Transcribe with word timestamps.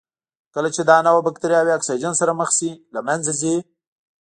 کله 0.53 0.69
چې 0.75 0.81
دا 0.89 0.97
نوعه 1.05 1.25
بکټریاوې 1.27 1.75
اکسیجن 1.75 2.13
سره 2.21 2.31
مخ 2.39 2.49
شي 2.57 2.71
له 2.93 2.99
منځه 3.07 3.31
ځي. 3.41 3.55